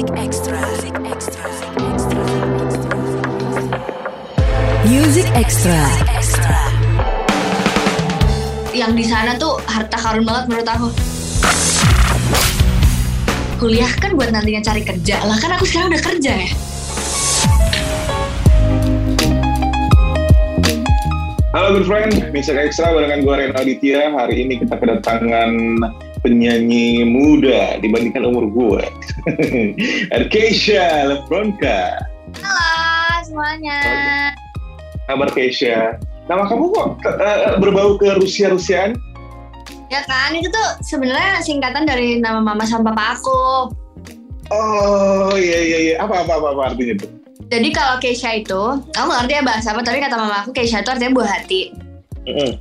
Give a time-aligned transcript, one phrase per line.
[0.00, 0.56] Music Extra.
[0.56, 1.44] Music Extra.
[4.88, 5.80] Music Extra.
[8.72, 10.88] yang di sana tuh harta karun banget menurut aku.
[13.60, 16.50] Kuliah kan buat nantinya cari kerja lah kan aku sekarang udah kerja ya.
[21.52, 24.16] Halo good friend, Music Extra barengan gue Reno Aditya.
[24.16, 25.52] Hari ini kita kedatangan
[26.24, 28.80] penyanyi muda dibandingkan umur gue.
[30.32, 32.04] Keisha Lebronka.
[32.40, 33.80] Halo semuanya.
[35.08, 35.98] Kabar Keisha?
[36.30, 38.94] Nama kamu kok uh, berbau ke Rusia-Rusiaan?
[39.90, 43.74] Ya kan itu tuh sebenarnya singkatan dari nama mama sama papa aku.
[44.54, 45.94] Oh iya iya iya.
[45.98, 47.10] Apa apa apa, apa artinya tuh?
[47.50, 48.62] Jadi kalau Keisha itu,
[48.94, 51.74] kamu ngerti ya bahasa apa, tapi kata mama aku Keisha itu artinya buah hati.
[52.30, 52.54] Mm-mm.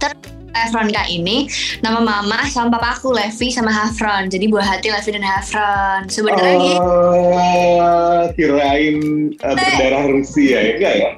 [0.54, 1.50] Hafronka ini
[1.86, 4.28] nama mama sama papa aku Levi sama Hafron.
[4.30, 6.10] Jadi buah hati Levi dan Hafron.
[6.10, 6.82] Sebenarnya gitu.
[6.82, 8.98] Oh, kirain
[9.46, 10.72] uh, berdarah Rusia ya?
[10.78, 11.10] Enggak ya?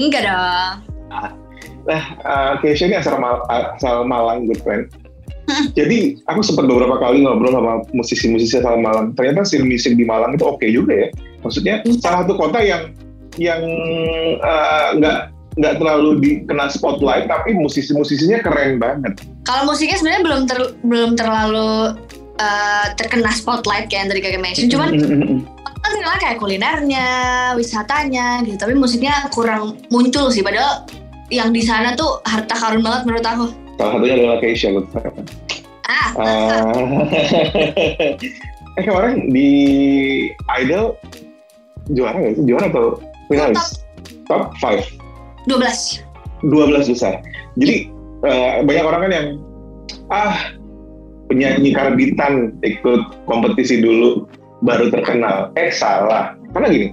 [0.00, 0.72] Enggak dong.
[1.88, 4.86] Nah, uh, Keisha ini asal, Mal- asal Malang, good friend.
[5.50, 5.66] Hmm.
[5.74, 9.16] Jadi aku sempat beberapa kali ngobrol sama musisi-musisi asal Malang.
[9.18, 11.08] Ternyata scene musik di Malang itu oke juga ya.
[11.42, 11.98] Maksudnya Iya.
[11.98, 12.94] salah satu kota yang
[13.40, 13.62] yang
[14.44, 14.94] uh,
[15.56, 19.18] nggak terlalu dikena spotlight, tapi musisi-musisinya keren banget.
[19.42, 21.98] Kalau musiknya sebenarnya belum ter- belum terlalu
[22.36, 24.66] eh, terkena spotlight kayak yang tadi kakak mention.
[24.70, 24.88] Cuman
[25.80, 27.08] kan terkenal kayak kulinernya,
[27.54, 28.56] wisatanya gitu.
[28.56, 30.40] Tapi musiknya kurang muncul sih.
[30.40, 30.86] Padahal
[31.28, 33.46] yang di sana tuh harta karun banget menurut aku.
[33.74, 35.24] salah satunya adalah Keisha, friend.
[35.84, 36.62] Ah, Ah.
[38.78, 39.48] eh kemarin di
[40.60, 40.94] Idol
[41.90, 42.44] juara nggak sih?
[42.44, 42.86] Juara atau
[43.26, 43.82] finalis?
[44.28, 44.99] Top 5.
[45.50, 46.46] 12.
[46.46, 47.18] 12 besar.
[47.58, 47.90] Jadi
[48.24, 49.26] eh, banyak orang kan yang
[50.14, 50.36] ah
[51.26, 54.30] penyanyi karbitan ikut kompetisi dulu
[54.62, 55.50] baru terkenal.
[55.58, 56.38] Eh salah.
[56.54, 56.86] Karena gini,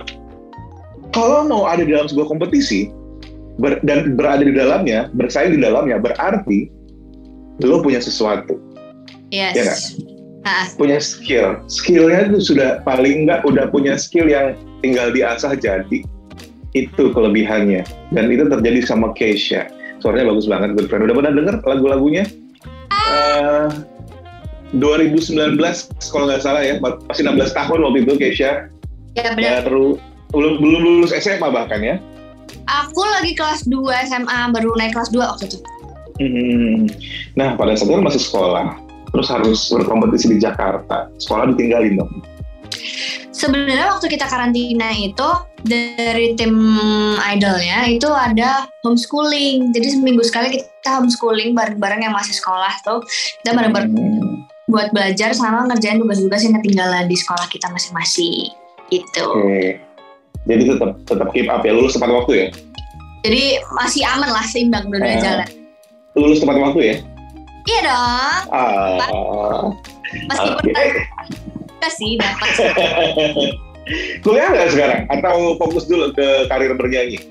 [1.14, 2.90] kalau mau ada di dalam sebuah kompetisi
[3.62, 6.70] ber- dan berada di dalamnya, bersaing di dalamnya, berarti
[7.66, 8.68] lo punya sesuatu
[9.32, 9.56] Yes.
[9.60, 9.80] Nggak?
[10.48, 11.60] Ah, punya skill.
[11.68, 16.08] Skillnya itu sudah paling nggak udah punya skill yang tinggal diasah jadi.
[16.76, 17.84] Itu kelebihannya.
[18.12, 19.72] Dan itu terjadi sama Keisha.
[20.04, 21.08] Suaranya bagus banget, good friend.
[21.08, 22.24] Udah pernah denger lagu-lagunya?
[22.92, 23.68] Eh,
[24.76, 25.58] 2019
[26.12, 28.68] kalau nggak salah ya, masih 16 tahun waktu itu Keisha.
[29.18, 29.66] ya benar.
[29.66, 29.98] Baru
[30.36, 31.96] belum belum lulus SMA bahkan ya.
[32.68, 33.80] Aku lagi kelas 2
[34.12, 35.58] SMA, baru naik kelas 2 waktu itu.
[36.20, 36.86] Hmm.
[37.40, 38.68] Nah pada saat itu kan masih sekolah,
[39.16, 41.08] terus harus berkompetisi di Jakarta.
[41.18, 42.12] Sekolah ditinggalin dong.
[43.32, 45.30] Sebenarnya waktu kita karantina itu
[45.62, 46.54] dari tim
[47.22, 49.72] idolnya itu ada homeschooling.
[49.72, 53.04] Jadi seminggu sekali kita homeschooling bareng-bareng yang masih sekolah tuh.
[53.44, 54.46] Kita bareng-bareng Hmm.
[54.68, 58.52] buat belajar sama ngerjain tugas-tugas yang ketinggalan di sekolah kita masing-masing.
[58.92, 59.24] Gitu.
[59.24, 59.80] Oke.
[60.44, 62.48] Jadi tetap tetap keep up ya, lulus tepat waktu ya.
[63.24, 63.44] Jadi
[63.76, 65.24] masih aman lah seimbang dua-duanya Eh.
[65.24, 65.50] jalan.
[66.16, 66.96] Lulus tepat waktu ya.
[67.68, 68.40] Iya dong.
[68.48, 69.68] Ah.
[70.32, 70.84] Meskipun Oke.
[71.78, 72.50] Enggak sih dapat.
[74.24, 75.02] Kuliah nggak sekarang?
[75.08, 77.24] Atau fokus dulu ke karir bernyanyi?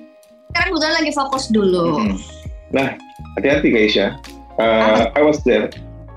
[0.53, 1.84] Sekarang kebetulan lagi fokus dulu.
[2.01, 2.17] Mm-mm.
[2.73, 2.97] Nah,
[3.37, 4.17] hati-hati Keisha.
[4.57, 5.69] Uh, I was there.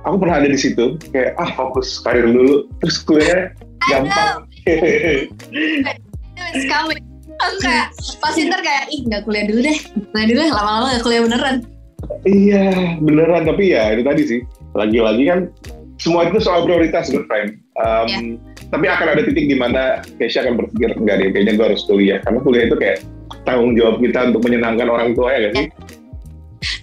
[0.07, 0.95] Aku pernah ada di situ.
[1.12, 3.51] Kayak ah fokus karir dulu, terus kuliah
[3.91, 4.47] gampang.
[6.56, 7.03] It's coming.
[7.40, 7.91] Aku kayak
[8.23, 9.78] pasti ntar kayak ih nggak kuliah dulu deh,
[10.11, 11.56] kuliah dulu deh, lama-lama nggak kuliah beneran.
[12.23, 13.44] iya, beneran.
[13.44, 14.41] Tapi ya itu tadi sih.
[14.72, 15.40] Lagi-lagi kan
[15.99, 17.59] semua itu soal prioritas, good friend.
[17.75, 18.19] Um, Ya.
[18.69, 22.21] Tapi akan ada titik di mana Keisha akan berpikir enggak deh, kayaknya gue harus kuliah.
[22.21, 23.01] Karena kuliah itu kayak
[23.41, 25.67] tanggung jawab kita untuk menyenangkan orang tua ya gak sih?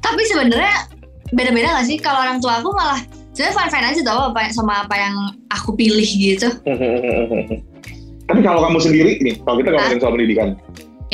[0.02, 0.90] Tapi sebenarnya
[1.30, 1.96] beda-beda gak sih?
[2.02, 2.98] Kalau orang tua aku malah
[3.38, 5.14] sebenarnya fine fine aja tau apa sama apa yang
[5.54, 6.50] aku pilih gitu.
[8.28, 10.48] Tapi kalau kamu sendiri nih, kalau kita ngomongin soal pendidikan,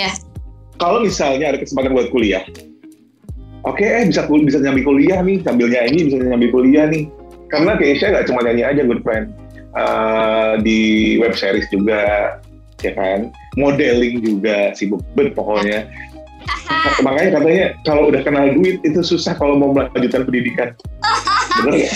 [0.00, 0.08] Ya.
[0.80, 2.40] kalau misalnya ada kesempatan buat kuliah,
[3.68, 7.12] oke, eh bisa bisa nyambi kuliah nih, sambil nyanyi bisa nyambi kuliah nih.
[7.52, 9.28] Karena Keisha nggak cuma nyanyi aja, good friend.
[9.72, 10.80] Eh, di
[11.20, 12.36] web series juga,
[12.80, 13.28] ya kan,
[13.60, 15.78] modeling juga sibuk banget pokoknya.
[17.04, 20.68] Makanya katanya kalau udah kenal duit itu susah kalau mau melanjutkan pendidikan.
[21.60, 21.94] Bener nggak?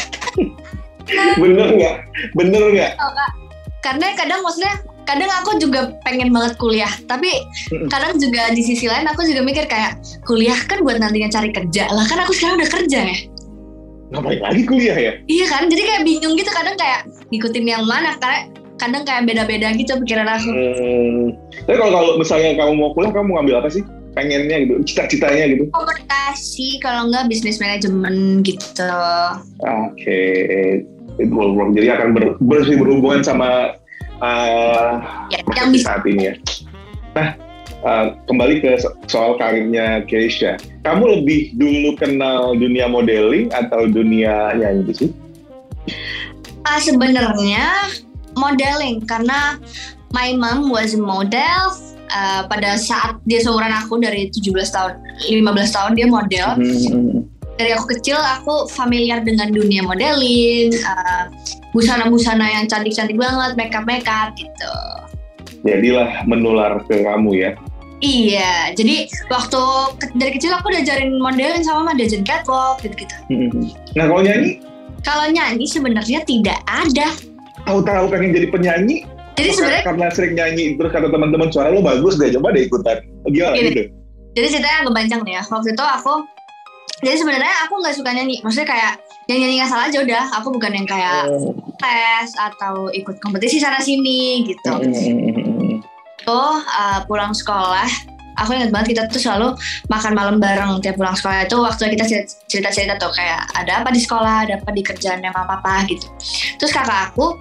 [1.42, 1.96] Bener nggak?
[2.36, 2.92] Bener nggak?
[3.84, 4.74] Karena kadang maksudnya
[5.06, 7.30] kadang aku juga pengen banget kuliah, tapi
[7.92, 11.86] kadang juga di sisi lain aku juga mikir kayak kuliah kan buat nantinya cari kerja
[11.92, 13.16] lah kan aku sekarang udah kerja ya.
[14.14, 15.12] Ngapain lagi kuliah ya?
[15.26, 18.40] Iya kan, jadi kayak bingung gitu kadang kayak ngikutin yang mana karena
[18.76, 20.50] kadang kayak beda-beda gitu pikiran aku.
[20.52, 21.22] Hmm.
[21.66, 23.82] Tapi kalau kalau misalnya kamu mau kuliah, kamu mau ngambil apa sih?
[24.16, 25.64] Pengennya gitu, cita-citanya gitu.
[25.76, 28.88] Komunikasi kalau enggak bisnis manajemen gitu.
[29.60, 30.20] Oke,
[31.24, 31.70] work.
[31.76, 33.76] Jadi akan ber, ber- berhubungan sama
[34.20, 35.00] uh,
[35.32, 36.34] Ya, yang saat ini ya.
[37.16, 37.45] Nah,
[37.86, 40.58] uh, kembali ke so- soal karirnya Keisha.
[40.82, 45.10] Kamu lebih dulu kenal dunia modeling atau dunia nyanyi sih?
[46.66, 47.94] Ah, sebenarnya
[48.34, 49.54] modeling karena
[50.10, 51.62] my mom was a model
[52.10, 54.92] uh, pada saat dia seumuran aku dari 17 tahun
[55.24, 55.46] 15
[55.76, 57.22] tahun dia model Hmm.
[57.56, 61.30] dari aku kecil aku familiar dengan dunia modeling uh,
[61.70, 64.74] busana-busana yang cantik-cantik banget makeup makeup gitu
[65.66, 67.50] Jadilah menular ke kamu ya.
[67.98, 68.96] Iya jadi
[69.26, 69.62] waktu
[69.96, 73.14] ke- dari kecil aku diajarin modeling sama mama diajarin catwalk gitu-gitu.
[73.92, 74.60] Nah kalau nyanyi,
[75.00, 77.08] kalau nyanyi sebenarnya tidak ada.
[77.62, 79.02] Tahu-tahu pengen jadi penyanyi,
[79.34, 82.96] jadi sebenarnya karena sering nyanyi terus kata teman-teman suara lo bagus deh, coba deh ikutan.
[83.26, 83.70] Gimana Gini.
[83.70, 83.82] gitu?
[84.32, 85.42] jadi ceritanya agak panjang nih ya.
[85.42, 86.14] Waktu itu aku
[86.98, 88.36] jadi sebenarnya aku nggak suka nyanyi.
[88.40, 88.92] Maksudnya kayak
[89.26, 90.24] yang nyanyi nggak salah aja udah.
[90.36, 91.24] Aku bukan yang kayak
[91.76, 95.45] tes atau ikut kompetisi sana sini gitu Hmm.
[96.26, 97.86] Tuh uh, pulang sekolah
[98.36, 99.56] aku ingat banget kita tuh selalu
[99.88, 102.04] makan malam bareng tiap pulang sekolah itu waktu kita
[102.46, 106.06] cerita cerita tuh kayak ada apa di sekolah ada apa di kerjaan mama papa gitu.
[106.60, 107.36] Terus kakak aku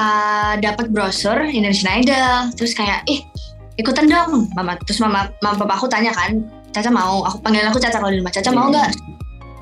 [0.00, 3.22] uh, dapat brosur Indonesian Idol terus kayak ih
[3.76, 4.48] ikutan dong.
[4.56, 6.40] Mama terus mama mama papa aku tanya kan
[6.72, 7.24] Caca mau?
[7.24, 8.90] Aku panggil aku Caca kalau di rumah Caca mau nggak?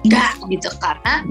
[0.04, 1.24] Nggak gitu karena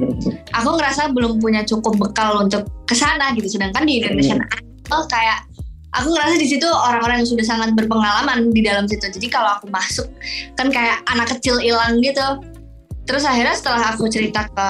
[0.51, 3.47] aku ngerasa belum punya cukup bekal untuk ke sana gitu.
[3.47, 5.52] Sedangkan di Indonesian Idol kayak
[5.93, 9.05] aku ngerasa di situ orang-orang yang sudah sangat berpengalaman di dalam situ.
[9.05, 10.09] Jadi kalau aku masuk
[10.57, 12.41] kan kayak anak kecil hilang gitu.
[13.05, 14.67] Terus akhirnya setelah aku cerita ke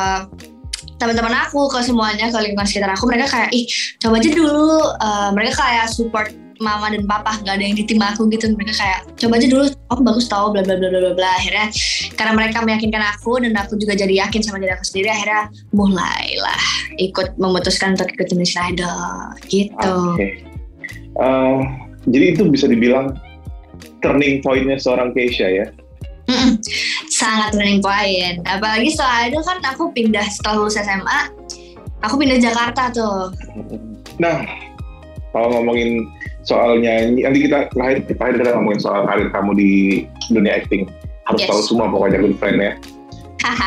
[0.97, 3.65] teman-teman aku ke semuanya ke lingkungan sekitar aku mereka kayak ih
[3.99, 4.71] coba aja dulu.
[4.99, 6.29] Eh, mereka kayak support
[6.61, 8.51] mama dan papa nggak ada yang di tim aku gitu.
[8.55, 11.31] Mereka kayak coba aja dulu aku bagus tau bla bla bla bla bla.
[11.39, 11.67] Akhirnya
[12.15, 16.63] karena mereka meyakinkan aku dan aku juga jadi yakin sama diri aku sendiri akhirnya mulailah
[16.99, 19.17] ikut memutuskan untuk ikut Indonesia Idol
[19.49, 19.95] gitu.
[20.17, 20.52] Oke.
[21.13, 21.60] Eh,
[22.10, 23.13] jadi itu bisa dibilang
[24.01, 25.68] turning point-nya seorang Keisha ya.
[26.24, 26.56] Mm-mm.
[27.12, 31.19] sangat turning point apalagi setelah itu kan aku pindah setelah lulus SMA
[32.00, 33.27] aku pindah Jakarta tuh
[34.21, 34.45] Nah,
[35.33, 36.06] kalau ngomongin
[36.45, 39.71] soal nyanyi, nanti kita terakhir terakhir kita ngomongin soal karir kamu di
[40.30, 40.86] dunia acting.
[41.25, 41.50] Harus Yes.
[41.50, 42.74] tahu semua pokoknya good friend ya.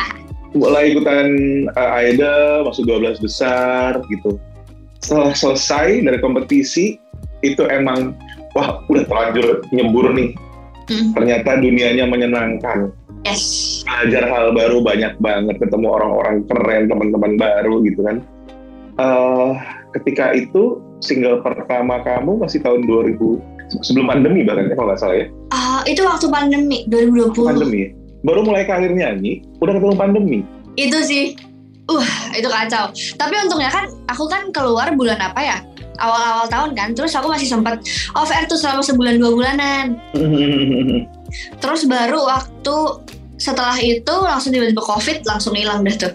[0.57, 1.27] Mulai ikutan
[1.75, 4.39] uh, Idol, masuk 12 besar gitu.
[5.03, 6.95] Setelah selesai dari kompetisi,
[7.45, 8.17] itu emang
[8.57, 10.33] wah udah terlanjur nyembur nih.
[10.87, 11.11] Mm.
[11.13, 12.95] Ternyata dunianya menyenangkan.
[13.27, 13.83] yes.
[13.83, 15.55] Belajar hal baru banyak banget.
[15.59, 18.17] Ketemu orang-orang keren teman-teman baru gitu kan.
[18.97, 19.51] Eh,
[19.99, 23.19] ketika itu single pertama kamu masih tahun 2000
[23.83, 25.27] sebelum pandemi bahkan ya kalau nggak salah ya?
[25.51, 27.79] Ah, itu waktu pandemi 2020 pandemi.
[27.83, 27.89] Ya?
[28.25, 30.39] baru mulai karir nyanyi udah ketemu pandemi.
[30.73, 31.37] Itu sih.
[31.87, 32.03] Uh
[32.35, 32.91] itu kacau.
[33.15, 35.57] Tapi untungnya kan aku kan keluar bulan apa ya
[35.97, 37.81] awal-awal tahun kan terus aku masih sempat
[38.13, 39.85] off air tuh selama sebulan dua bulanan.
[41.61, 42.75] Terus baru waktu
[43.37, 46.13] setelah itu langsung tiba-tiba covid langsung hilang deh tuh.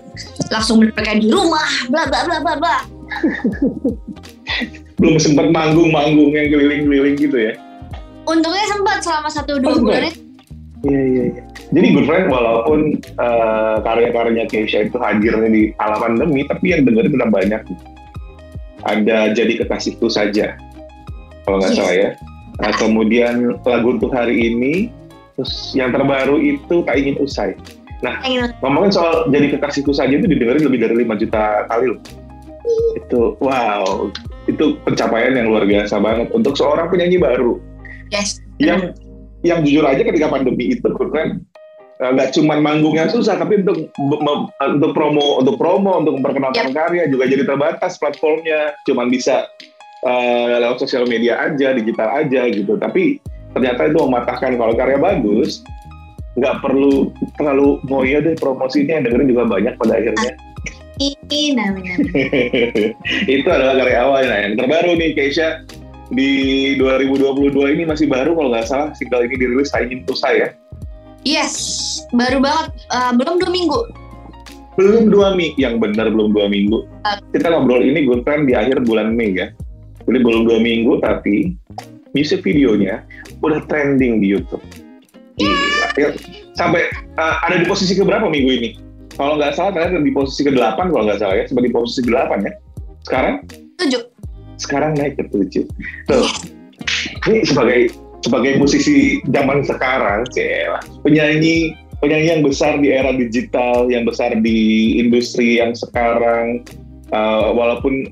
[0.51, 2.79] Langsung kayak di rumah bla bla bla bla bla.
[5.03, 7.53] Belum sempat manggung-manggung yang keliling-keliling gitu ya?
[8.23, 10.15] Untungnya sempat selama satu dua Oh, bulan
[10.83, 11.43] Iya iya iya.
[11.73, 17.15] Jadi good friend walaupun eh, karya-karyanya Keisha itu hadirnya di ala pandemi, tapi yang dengerin
[17.15, 17.63] tetap banyak.
[18.83, 20.59] Ada jadi kekasihku saja,
[21.47, 21.79] kalau nggak Yes.
[21.79, 22.11] salah ya.
[22.61, 24.93] Nah, kemudian lagu untuk hari ini,
[25.35, 27.55] terus yang terbaru itu tak ingin usai.
[28.27, 32.01] ingin Ngomongin soal jadi kekasihku saja itu didengerin lebih dari 5 juta kali loh.
[32.99, 34.11] Itu wow,
[34.51, 37.63] itu pencapaian yang luar biasa banget untuk seorang penyanyi baru
[38.11, 38.91] yes yang
[39.47, 40.83] yang jujur aja ketika pandemi itu
[41.15, 41.43] kan
[42.03, 43.95] eh, nggak cuman manggungnya susah tapi untuk
[44.59, 48.75] untuk promo untuk promo untuk memperkenalkan karya juga jadi terbatas platformnya.
[48.85, 49.47] Cuman bisa
[50.03, 52.75] eh, lewat sosial media aja digital aja gitu.
[52.75, 53.23] Tapi
[53.55, 54.59] ternyata itu mematahkan.
[54.59, 55.63] Kalau karya bagus
[56.33, 60.33] nggak perlu terlalu mau ya deh promosinya yang dengerin juga banyak pada akhirnya.
[63.41, 64.23] Itu adalah karya awal.
[64.29, 65.65] Nah yang terbaru nih Keisha
[66.13, 66.31] di
[66.77, 68.89] 2022 ini masih baru kalau nggak salah.
[68.97, 70.49] Single ini dirilis tak ingin ya
[71.23, 71.55] yes
[72.15, 72.67] baru banget.
[72.93, 73.81] Eh, belum dua minggu.
[74.81, 76.89] Belum dua minggu yang benar belum dua minggu.
[77.33, 79.53] Kita ngobrol ini good friend di akhir bulan Mei ya.
[80.09, 81.55] Jadi belum dua minggu tapi
[82.17, 83.05] music videonya
[83.45, 84.63] udah trending di YouTube.
[85.37, 86.17] Gila.
[86.57, 88.71] Sampai uh, ada di posisi keberapa minggu ini?
[89.13, 91.45] Kalau nggak salah ternyata di posisi ke-8 kalau nggak salah ya.
[91.45, 92.53] Seperti posisi ke-8 ya.
[93.05, 93.35] Sekarang?
[93.77, 94.03] Tujuh.
[94.57, 95.69] Sekarang naik ke 7
[96.09, 96.27] tuh.
[97.29, 104.03] Ini sebagai sebagai musisi zaman sekarang cila penyanyi penyanyi yang besar di era digital yang
[104.07, 104.59] besar di
[104.99, 106.63] industri yang sekarang
[107.15, 108.11] uh, walaupun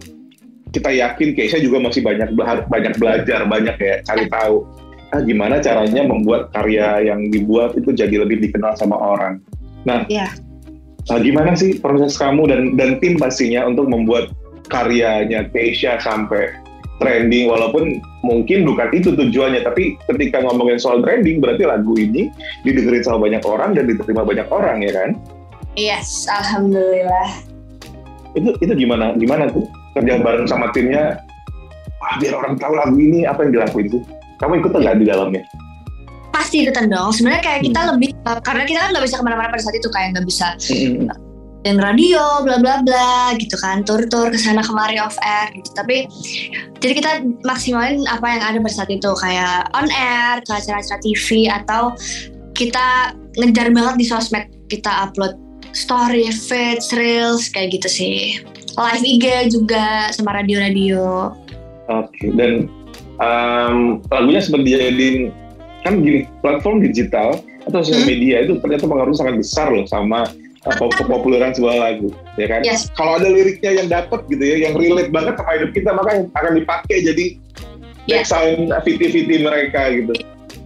[0.71, 4.63] kita yakin Keisha juga masih banyak bela- banyak belajar, banyak ya cari tahu
[5.11, 9.43] ah, gimana caranya membuat karya yang dibuat itu jadi lebih dikenal sama orang.
[9.83, 10.31] Nah, Iya.
[11.11, 14.31] nah, gimana sih proses kamu dan dan tim pastinya untuk membuat
[14.71, 16.55] karyanya Keisha sampai
[17.01, 22.29] trending walaupun mungkin bukan itu tujuannya tapi ketika ngomongin soal trending berarti lagu ini
[22.63, 25.11] didengerin sama banyak orang dan diterima banyak orang ya kan
[25.75, 27.31] Yes, alhamdulillah.
[28.31, 31.19] itu itu gimana gimana tuh kerja bareng sama timnya
[31.99, 34.03] Wah, biar orang tahu lagu ini apa yang dilakuin tuh
[34.39, 35.43] kamu ikut nggak di dalamnya
[36.31, 37.11] Pasti ikutan dong.
[37.13, 37.91] Sebenarnya kayak kita Hmm.
[37.99, 40.47] lebih uh, karena kita kan nggak bisa ke mana-mana pada saat itu kayak nggak bisa
[41.61, 43.85] dan radio bla bla bla gitu kan.
[43.85, 45.71] Tur-tur ke sana kemari off air gitu.
[45.77, 46.09] Tapi
[46.81, 47.11] jadi kita
[47.45, 51.93] maksimalin apa yang ada pada saat itu kayak on air ke acara-acara TV atau
[52.57, 55.37] kita ngejar banget di sosmed kita upload
[55.77, 58.19] story, feeds, reels kayak gitu sih.
[58.79, 61.35] Live IG juga sama radio-radio.
[61.91, 62.71] Oke dan
[63.21, 65.35] em, lagunya sempat dijadiin
[65.85, 68.11] kan gini platform digital atau sosial Hmm.
[68.13, 70.29] media itu ternyata pengaruhnya sangat besar loh sama
[70.61, 74.75] pop- kepopuleran sebuah lagu ya kan yes kalau ada liriknya yang dapat gitu ya, yang
[74.77, 77.27] relate banget sama hidup kita, maka akan dipakai jadi
[78.09, 78.33] Yes.
[78.33, 80.17] backsound VT-VT mereka gitu.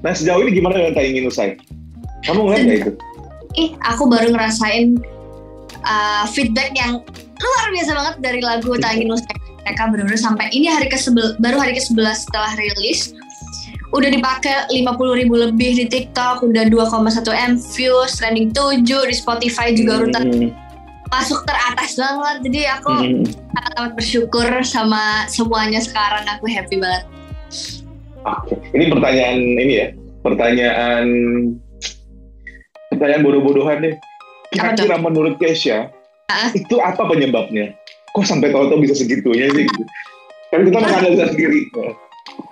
[0.01, 1.59] Nah sejauh ini gimana dengan Tak Ingin Usai?
[2.25, 2.93] Kamu ngeliat nggak itu?
[3.55, 4.97] ih aku baru ngerasain
[5.83, 7.03] uh, feedback yang
[7.37, 9.35] luar biasa banget dari lagu Tak Ingin Usai
[9.67, 10.97] mereka benar-benar sampai ini hari ke
[11.43, 13.13] baru hari ke-11 setelah rilis
[13.95, 19.71] udah dipakai 50 ribu lebih di TikTok udah 2,1 M views trending 7 di Spotify
[19.71, 20.51] juga urutan Hmm,
[21.15, 23.23] masuk teratas banget jadi aku hmm.
[23.55, 27.07] sangat amat bersyukur sama semuanya sekarang aku happy banget
[28.25, 29.89] Oke, ini pertanyaan ini ya,
[30.25, 31.07] pertanyaan
[32.89, 33.95] pertanyaan bodoh-bodohan deh.
[34.49, 35.93] Kira-kira menurut Kesha,
[36.33, 36.49] Ah.
[36.57, 37.77] itu apa penyebabnya?
[38.17, 39.69] Kok sampai tahu-tahu bisa segitunya sih?
[39.69, 39.85] Gitu?
[40.49, 41.69] Kan kita menganalisa sendiri.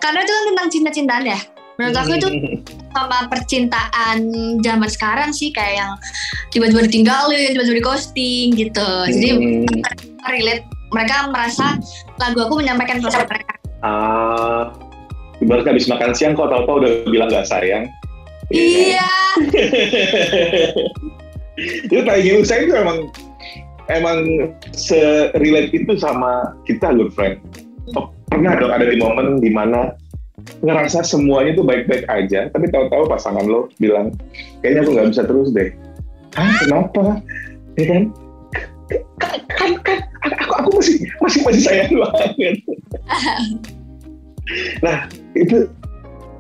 [0.02, 1.40] Karena itu kan tentang cinta-cintaan ya
[1.78, 2.28] menurut aku itu
[2.92, 4.16] sama percintaan
[4.61, 5.92] zaman sekarang sih kayak yang
[6.52, 8.88] tiba-tiba ditinggalin, tiba-tiba di ghosting gitu.
[9.09, 9.64] Jadi Hmm.
[10.28, 11.80] relate mereka merasa
[12.21, 13.54] lagu aku menyampaikan perasaan mereka.
[13.80, 14.76] Ah,
[15.40, 17.88] ibarat habis makan siang kok tahu-tahu udah bilang gak sayang.
[18.52, 19.09] Iya,
[21.88, 23.09] itu tak ingin usai itu emang
[23.88, 24.18] emang
[24.76, 27.40] se-relate itu sama kita good friend.
[27.97, 29.92] Oh, pernah dong ada di momen di mana
[30.64, 34.16] ngerasa semuanya tuh baik-baik aja, tapi tahu-tahu pasangan lo bilang,
[34.64, 35.70] kayaknya aku nggak bisa terus deh.
[36.34, 37.20] Hah, kenapa?
[37.76, 38.02] Ya kan?
[39.20, 42.56] Kan, kan, kan, aku, aku masih, masih, masih sayang banget.
[44.80, 45.68] nah, itu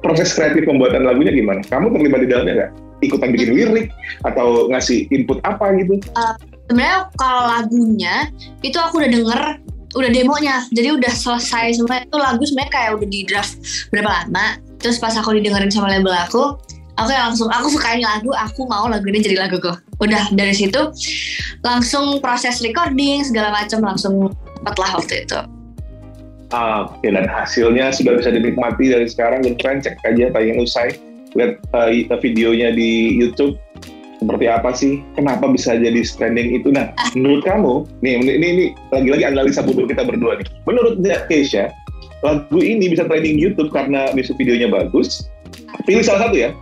[0.00, 1.60] proses kreatif pembuatan lagunya gimana?
[1.68, 2.72] Kamu terlibat di dalamnya nggak?
[3.02, 3.86] Ikutan bikin lirik
[4.24, 5.98] atau ngasih input apa gitu?
[6.72, 8.14] sebenarnya kalau lagunya
[8.64, 9.42] itu aku udah denger
[9.92, 13.54] udah demonya jadi udah selesai semua itu lagu sebenarnya kayak udah di draft
[13.92, 16.56] berapa lama terus pas aku didengerin sama label aku
[16.96, 20.92] aku langsung aku suka ini lagu aku mau lagu ini jadi laguku udah dari situ
[21.62, 24.32] langsung proses recording segala macam langsung
[24.62, 25.40] cepet lah waktu itu
[26.52, 29.40] Ah, Oke, dan hasilnya sudah bisa dinikmati dari sekarang.
[29.56, 31.00] Friend, cek aja tayang usai.
[31.32, 31.88] Lihat uh,
[32.20, 33.56] videonya di YouTube.
[34.22, 35.02] Seperti apa sih?
[35.18, 36.70] Kenapa bisa jadi trending itu?
[36.70, 38.64] Nah, menurut kamu, nih ini, ini, ini
[38.94, 40.46] lagi-lagi analisa bodoh kita berdua nih.
[40.62, 41.74] Menurut Keisha,
[42.22, 45.26] lagu ini bisa trending YouTube karena music videonya bagus.
[45.82, 46.54] Pilih salah satu ya.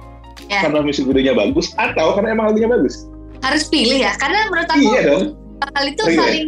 [0.49, 0.65] Ya.
[0.65, 3.05] Karena music videonya bagus atau karena emang lagunya bagus.
[3.41, 5.25] harus pilih ya karena menurut aku Iya dong.
[5.73, 6.17] hal itu Iya.
[6.21, 6.47] saling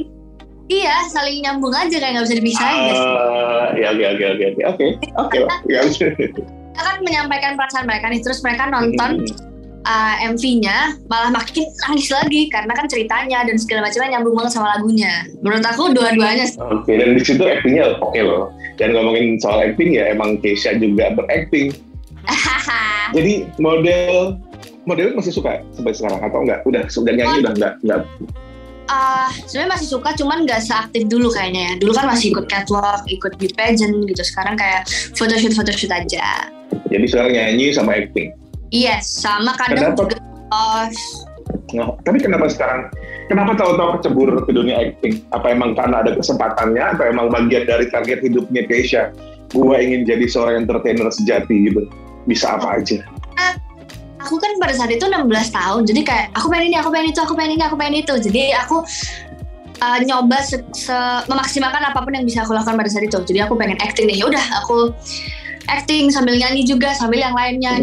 [0.68, 3.00] iya saling nyambung aja kayak nggak bisa dipisahin guys.
[3.00, 5.38] Ah, ya oke oke oke oke oke.
[5.72, 9.24] Ya, kita kan menyampaikan perasaan mereka nih terus mereka nonton
[9.86, 14.74] uh, MV-nya malah makin nangis lagi karena kan ceritanya dan segala macamnya nyambung banget sama
[14.78, 15.12] lagunya.
[15.42, 16.46] Menurut aku dua-duanya.
[16.58, 18.50] Oke, dan di situ actingnya oke loh.
[18.78, 21.74] Dan ngomongin soal acting ya emang Keisha juga berakting.
[23.16, 24.38] Jadi model
[24.86, 26.60] model masih suka sampai sekarang atau enggak?
[26.66, 28.02] Udah sudah nyanyi udah enggak enggak.
[28.90, 31.72] Ah, sebenarnya masih suka cuman nggak seaktif dulu kayaknya ya.
[31.80, 34.22] Dulu kan masih ikut catwalk, ikut beauty pageant gitu.
[34.26, 34.84] Sekarang kayak
[35.16, 36.50] photoshoot photoshoot aja.
[36.90, 38.41] Jadi sekarang nyanyi sama acting.
[38.72, 40.00] Yes, sama kadang Kenapa?
[40.00, 40.16] juga.
[41.72, 42.88] Nah, tapi kenapa sekarang
[43.28, 45.20] kenapa tahu-tahu cebur ke dunia acting?
[45.32, 49.12] Apa emang karena ada kesempatannya atau emang bagian dari target hidupnya Keisha?
[49.52, 51.84] Gua ingin jadi seorang entertainer sejati gitu.
[52.24, 53.04] Bisa apa aja.
[54.22, 57.20] aku kan pada saat itu 16 tahun jadi kayak aku pengen ini aku pengen itu
[57.20, 58.76] aku pengen ini aku pengen itu jadi aku
[59.82, 63.50] uh, nyoba se- se- memaksimalkan apa pun yang bisa aku lakukan pada saat itu jadi
[63.50, 64.94] aku pengen acting nih udah aku
[65.66, 67.82] acting sambil nyanyi juga sambil yang lainnya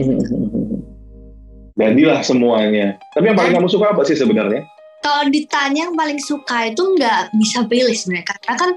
[1.80, 3.00] Jadilah semuanya.
[3.16, 4.68] Tapi yang paling kamu suka apa sih sebenarnya?
[5.00, 8.70] kalau ditanya yang paling suka itu nggak bisa pilih sebenarnya karena kan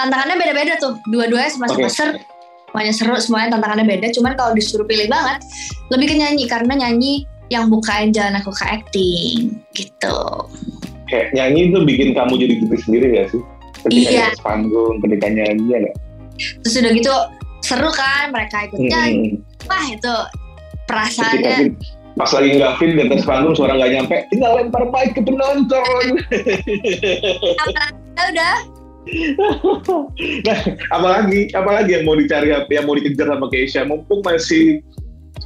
[0.00, 0.96] tantangannya beda-beda tuh.
[1.12, 1.92] Dua-duanya sama-sama Oke.
[1.92, 2.12] seru.
[2.68, 4.06] Semuanya seru, semuanya tantangannya beda.
[4.12, 5.40] Cuman kalau disuruh pilih banget,
[5.92, 10.20] lebih ke nyanyi karena nyanyi yang bukain jalan aku ke acting gitu.
[11.08, 13.40] Kayak nyanyi itu bikin kamu jadi diri sendiri ya sih?
[13.88, 14.28] Ketika Iya.
[14.44, 15.96] panggung, ketika nyanyi ya nggak?
[16.64, 17.14] Terus udah gitu
[17.64, 19.36] seru kan mereka ikut nyanyi.
[19.36, 19.68] Hmm.
[19.68, 20.14] Wah itu
[20.88, 21.72] Ketika perasaannya fit,
[22.18, 26.04] pas lagi nggak fit di atas panggung suara nggak nyampe, tinggal lempar mic ke penonton.
[27.62, 28.56] apa udah.
[30.44, 30.58] Nah,
[30.92, 33.86] apalagi apalagi yang mau dicari yang mau dikejar sama Keisha?
[33.88, 34.84] Mumpung masih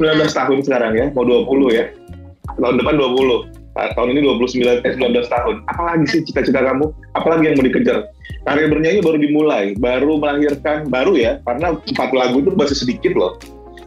[0.00, 1.86] 19 tahun sekarang ya mau 20 ya.
[2.58, 5.64] Tahun depan 20 Nah, tahun ini 29 eh 19 tahun.
[5.64, 6.92] Apalagi sih cita-cita kamu?
[7.16, 8.04] Apalagi yang mau dikejar?
[8.44, 13.38] Karir bernyanyi baru dimulai baru melahirkan baru ya karena empat lagu itu masih sedikit loh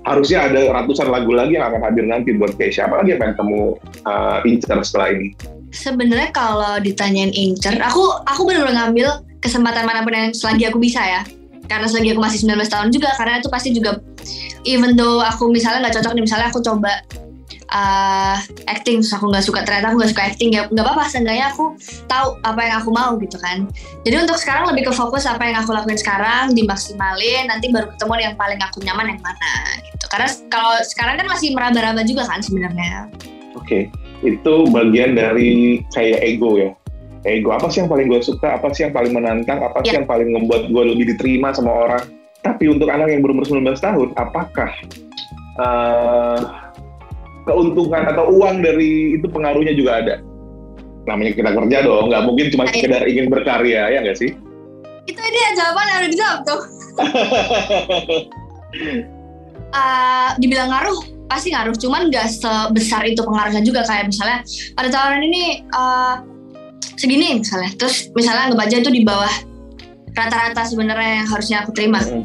[0.06, 3.60] harusnya ada ratusan lagu lagi yang akan hadir nanti buat Keisha apalagi yang pengen kamu
[4.06, 5.34] uh, incar setelah ini?
[5.74, 11.02] Sebenarnya kalau ditanyain incer aku aku benar-benar ngambil kesempatan mana pun yang selagi aku bisa
[11.02, 11.22] ya.
[11.66, 13.98] Karena selagi aku masih 19 tahun juga karena itu pasti juga
[14.70, 17.02] even though aku misalnya nggak cocok nih misalnya aku coba
[17.74, 18.38] uh,
[18.70, 21.74] acting terus aku nggak suka ternyata aku nggak suka acting ya nggak apa-apa seenggaknya aku
[22.06, 23.66] tahu apa yang aku mau gitu kan.
[24.06, 28.14] Jadi untuk sekarang lebih ke fokus apa yang aku lakuin sekarang dimaksimalin nanti baru ketemu
[28.22, 32.40] yang paling aku nyaman yang mana gitu karena kalau sekarang kan masih meraba-raba juga kan
[32.40, 33.10] sebenarnya
[33.56, 33.88] Oke,
[34.20, 36.70] itu bagian dari kayak ego ya.
[37.24, 39.98] Ego apa sih yang paling gue suka, apa sih yang paling menantang, apa sih Ya.
[39.98, 42.04] yang paling membuat gue lebih diterima sama orang.
[42.44, 44.70] Tapi untuk anak yang berumur 19 tahun, apakah
[45.56, 46.40] eh,
[47.44, 50.16] keuntungan atau uang dari itu pengaruhnya juga ada?
[51.08, 52.72] Namanya kita kerja dong, nggak mungkin cuma Iya.
[52.76, 54.32] sekedar ingin berkarya, ya nggak sih?
[55.06, 56.62] itu dia jawaban yang udah dijawab tuh
[59.74, 64.46] Eh, dibilang ngaruh pasti ngaruh cuman nggak sebesar itu pengaruhnya juga kayak misalnya
[64.78, 66.16] ada tawaran ini eh,
[66.96, 69.34] segini misalnya terus misalnya anggap aja itu di bawah
[70.16, 72.24] rata-rata sebenarnya yang harusnya aku terima Mm.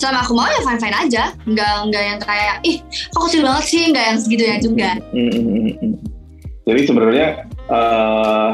[0.00, 2.80] selama aku mau ya fine fine aja nggak nggak yang kayak ih
[3.12, 5.94] kok kecil banget sih nggak yang segitunya juga Mm, mm, mm, mm.
[6.66, 7.26] Jadi sebenarnya
[7.68, 8.50] eh,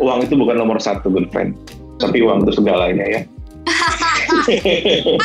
[0.00, 1.52] uang itu bukan nomor satu, good friend.
[2.00, 3.20] Tapi uang itu segalanya ya.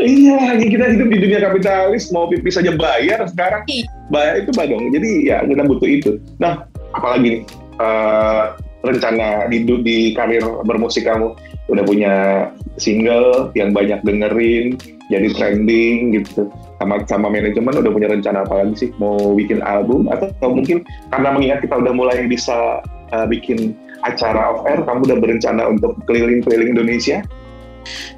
[0.00, 3.62] iya, lagi kita hidup di dunia kapitalis, mau pipis aja bayar sekarang.
[3.68, 3.86] Iya.
[4.08, 4.90] Bayar itu badong.
[4.92, 6.10] Jadi ya kita butuh itu.
[6.40, 7.40] Nah, apalagi nih
[7.80, 8.44] eh,
[8.80, 11.36] rencana di di karir bermusik kamu
[11.70, 12.14] udah punya
[12.80, 14.80] single yang banyak dengerin,
[15.12, 16.48] jadi trending gitu
[16.80, 20.86] sama sama manajemen udah punya rencana apa lagi sih mau bikin album atau, atau mungkin
[21.12, 22.80] karena mengingat kita udah mulai bisa
[23.12, 27.20] uh, bikin acara off air kamu udah berencana untuk keliling-keliling Indonesia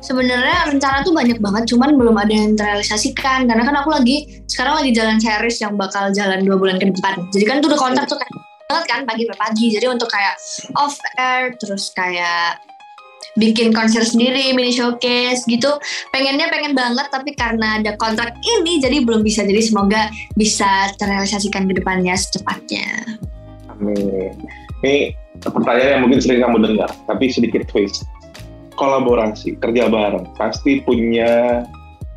[0.03, 3.46] sebenarnya rencana tuh banyak banget cuman belum ada yang terrealisasikan.
[3.46, 7.22] Karena kan aku lagi sekarang lagi jalan series yang bakal jalan dua bulan ke depan.
[7.31, 8.18] Jadi kan itu udah kontrak tuh
[8.72, 10.33] banget kan pagi per pagi jadi untuk kayak
[10.81, 12.57] off air terus kayak
[13.37, 15.77] bikin konser sendiri mini showcase gitu.
[16.12, 19.44] Pengennya pengen banget tapi karena ada kontrak ini jadi belum bisa.
[19.44, 23.16] Jadi semoga bisa terrealisasikan ke depannya secepatnya.
[23.72, 24.37] Amin.
[24.83, 28.05] Ini pertanyaan yang mungkin sering kamu dengar, tapi sedikit twist.
[28.83, 31.62] Kolaborasi, kerja bareng, pasti punya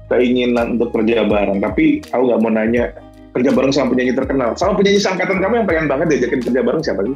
[0.10, 1.62] keinginan untuk kerja bareng.
[1.62, 2.90] Tapi aku nggak mau nanya
[3.38, 4.58] kerja bareng sama penyanyi terkenal.
[4.58, 7.16] Sama penyanyi seangkatan kamu yang pengen banget diajakin kerja bareng siapa sih?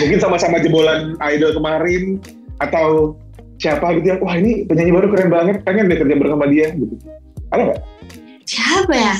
[0.00, 2.16] Mungkin sama-sama jebolan idol kemarin,
[2.64, 3.12] atau
[3.60, 6.72] siapa gitu ya, wah ini penyanyi baru keren banget, pengen deh kerja bareng sama dia
[6.72, 6.94] gitu.
[7.52, 7.80] Ada nggak?
[8.48, 9.14] siapa ya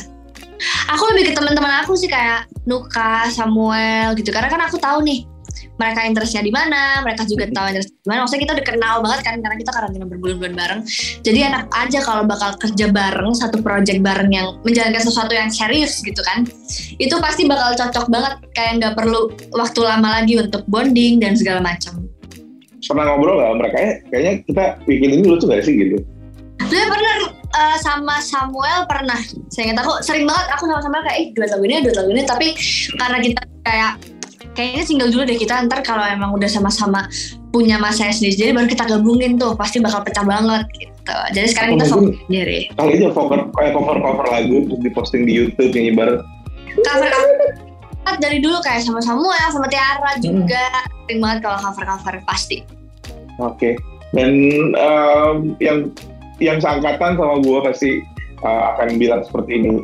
[0.89, 5.29] aku lebih ke teman-teman aku sih kayak Nuka, Samuel gitu karena kan aku tahu nih
[5.79, 8.27] mereka interestnya di mana, mereka juga tahu interest di mana.
[8.27, 10.81] Maksudnya kita udah kenal banget kan karena kita karantina berbulan-bulan bareng.
[11.23, 16.03] Jadi enak aja kalau bakal kerja bareng satu project bareng yang menjalankan sesuatu yang serius
[16.03, 16.43] gitu kan.
[16.99, 21.63] Itu pasti bakal cocok banget kayak nggak perlu waktu lama lagi untuk bonding dan segala
[21.63, 22.05] macam.
[22.83, 23.79] Pernah ngobrol nggak mereka?
[24.11, 25.97] Kayaknya kita bikin ini lucu gak sih gitu?
[26.59, 27.15] Dulu pernah
[27.55, 29.19] eh, sama Samuel pernah.
[29.51, 32.11] Saya ingat aku sering banget aku sama Samuel kayak, eh duet lagu ini, duet lagu
[32.11, 32.23] ini.
[32.27, 32.47] Tapi
[32.99, 33.93] karena kita kayak
[34.59, 37.07] kayaknya single dulu deh kita ntar kalau emang udah sama-sama
[37.55, 41.71] punya masa sendiri jadi baru kita gabungin tuh pasti bakal pecah banget gitu jadi sekarang
[41.79, 45.93] kita fokus sendiri Kali aja cover kayak cover cover lagu terus diposting di YouTube nyanyi
[45.95, 46.21] bareng.
[46.83, 47.39] cover cover
[48.19, 50.67] dari dulu kayak sama Samuel sama Tiara juga
[51.07, 52.67] sering banget kalau cover cover pasti
[53.39, 53.79] Oke.
[54.11, 54.31] Dan
[54.75, 55.79] em, yang
[56.43, 57.91] yang seangkatan sama gue pasti
[58.43, 59.83] uh, akan bilang seperti ini.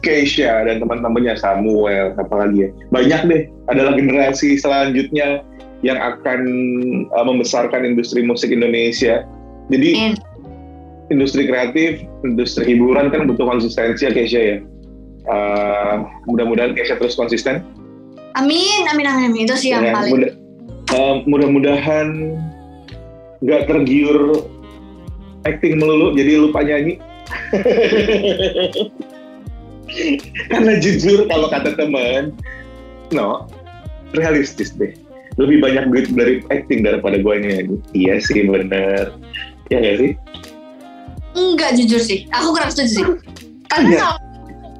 [0.00, 5.42] Keisha dan teman-temannya Samuel apalagi ya banyak deh adalah generasi selanjutnya
[5.82, 6.40] yang akan
[7.12, 9.22] uh, membesarkan industri musik Indonesia.
[9.70, 10.14] Jadi Amin.
[11.08, 14.56] industri kreatif, industri hiburan kan butuh konsistensi ya Keisha ya.
[15.28, 17.60] Uh, mudah-mudahan Keisha terus konsisten
[18.32, 20.36] amin amin amin, itu sih yang Ya, paling mudah-
[20.88, 22.06] eh, mudah-mudahan
[23.44, 24.46] nggak tergiur
[25.42, 26.96] acting melulu jadi lupa nyanyi
[30.52, 32.32] karena jujur kalau kata teman
[33.12, 33.48] no
[34.16, 34.92] realistis deh
[35.38, 39.14] lebih banyak duit dari acting daripada gue nyanyi iya sih bener
[39.72, 40.12] ya gak sih
[41.38, 43.04] Enggak jujur sih, aku kurang setuju sih.
[43.70, 43.98] Karena Iya.
[44.00, 44.16] kalau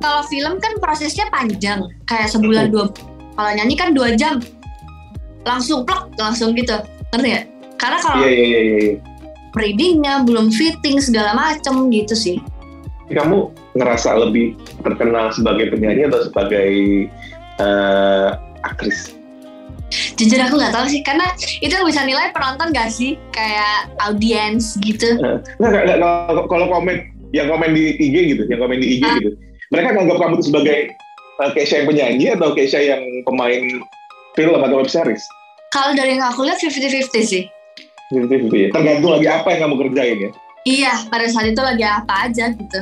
[0.02, 2.90] kalau film kan prosesnya panjang, kayak sebulan dua.
[3.38, 4.42] Kalau nyanyi kan dua jam,
[5.46, 6.74] langsung plok, langsung gitu,
[7.14, 7.40] ngerti ya?
[7.78, 8.94] Karena kalau iya iya iya iya
[9.54, 12.36] readingnya belum fitting segala macem gitu sih.
[13.08, 16.70] kamu ngerasa lebih terkenal sebagai penyanyi atau sebagai
[17.62, 18.28] eh,
[18.66, 19.18] aktris
[19.88, 21.24] Jujur aku nggak tahu sih, karena
[21.64, 23.16] itu yang bisa nilai penonton gak sih?
[23.32, 25.16] Kayak audiens gitu.
[25.16, 29.02] Nggak, nggak, nggak, kalau, kalau komen yang komen di IG gitu, yang komen di IG
[29.04, 29.16] Ah.
[29.16, 29.30] gitu,
[29.72, 30.78] mereka nganggap kamu sebagai
[31.40, 33.64] uh, Keisha yang penyanyi atau Keisha yang pemain
[34.36, 35.24] film atau web series?
[35.72, 37.44] Kalau dari yang aku lihat 50-50 sih.
[38.08, 38.68] Gitu, ya.
[38.72, 40.30] Tergantung lagi apa yang kamu kerjain ya.
[40.68, 42.80] Iya, pada saat itu lagi apa aja gitu.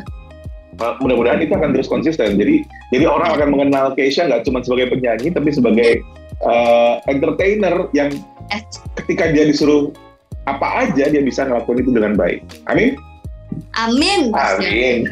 [0.77, 2.37] Uh, Mudah-mudahan itu akan terus konsisten.
[2.37, 6.05] Jadi, jadi orang akan mengenal Keisha nggak cuma sebagai penyanyi, tapi sebagai
[6.45, 8.13] uh, entertainer yang
[8.55, 8.63] Eh.
[9.03, 9.91] ketika dia disuruh
[10.47, 12.47] apa aja dia bisa ngelakuin itu dengan baik.
[12.71, 12.95] Amin.
[13.75, 14.31] Amin.
[14.37, 15.07] Amin.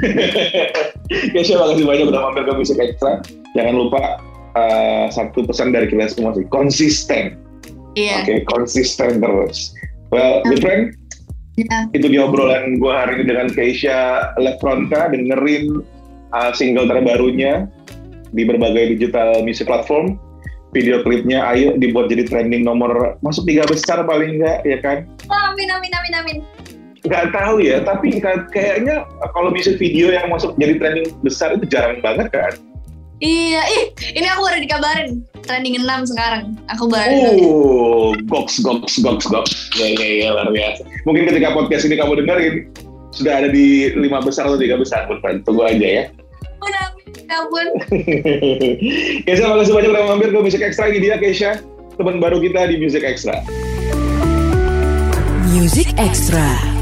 [1.34, 3.18] Keisha makasih banyak udah mampir ke Musik Extra.
[3.58, 4.02] Jangan lupa
[4.54, 7.38] uh, satu pesan dari kita semua sih, konsisten.
[7.94, 8.26] Iya.
[8.26, 9.74] Oke, konsisten terus.
[10.10, 10.94] Well, good friend,
[11.54, 11.86] Iya.
[11.94, 15.86] itu dia obrolan gue hari ini dengan Keisha Lefronka, dengerin
[16.34, 17.70] uh, single terbarunya
[18.34, 20.18] di berbagai digital music platform.
[20.74, 25.06] Video klipnya ayo dibuat jadi trending nomor masuk tiga besar paling enggak ya kan?
[25.30, 26.38] Amin, amin, amin, amin.
[27.04, 29.04] nggak tahu ya tapi ka- kayaknya
[29.36, 32.56] kalau music video yang masuk jadi trending besar itu jarang banget kan
[33.22, 33.84] Iya, ih,
[34.18, 35.22] ini aku baru dikabarin.
[35.44, 36.56] Trending 6 sekarang.
[36.72, 39.52] Aku baru oh goks goks goks goks.
[39.76, 40.82] Ya ya ya luar biasa.
[41.04, 42.54] Mungkin ketika podcast ini kamu dengerin
[43.12, 46.04] sudah ada di lima besar atau tiga besar bukan tunggu aja ya.
[46.64, 46.86] Udah,
[47.28, 47.66] ya ampun.
[49.28, 50.88] Keisha makasih banyak udah mampir ke Music Extra.
[50.88, 51.60] Ini dia Keisha
[52.00, 53.44] teman baru kita di Music Extra.
[55.52, 56.73] Music Extra.